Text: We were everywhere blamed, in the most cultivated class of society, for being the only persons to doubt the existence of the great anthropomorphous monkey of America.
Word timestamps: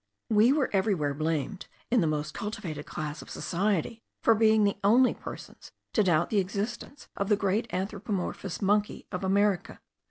We 0.31 0.51
were 0.51 0.71
everywhere 0.73 1.13
blamed, 1.13 1.67
in 1.91 2.01
the 2.01 2.07
most 2.07 2.33
cultivated 2.33 2.87
class 2.87 3.21
of 3.21 3.29
society, 3.29 4.01
for 4.23 4.33
being 4.33 4.63
the 4.63 4.79
only 4.83 5.13
persons 5.13 5.71
to 5.93 6.01
doubt 6.01 6.31
the 6.31 6.39
existence 6.39 7.07
of 7.15 7.29
the 7.29 7.37
great 7.37 7.71
anthropomorphous 7.71 8.63
monkey 8.63 9.05
of 9.11 9.23
America. 9.23 9.79